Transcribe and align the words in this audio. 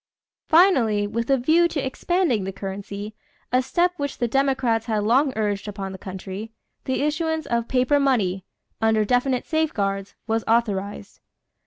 Finally, 0.47 1.05
with 1.05 1.29
a 1.29 1.37
view 1.37 1.67
to 1.67 1.79
expanding 1.79 2.43
the 2.43 2.51
currency, 2.51 3.13
a 3.51 3.61
step 3.61 3.91
which 3.97 4.17
the 4.17 4.27
Democrats 4.27 4.87
had 4.87 5.03
long 5.03 5.31
urged 5.35 5.67
upon 5.67 5.91
the 5.91 5.97
country, 5.99 6.51
the 6.85 7.03
issuance 7.03 7.45
of 7.45 7.67
paper 7.67 7.99
money, 7.99 8.43
under 8.81 9.05
definite 9.05 9.45
safeguards, 9.45 10.15
was 10.25 10.43
authorized. 10.47 11.19